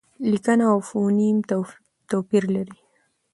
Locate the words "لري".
2.55-2.77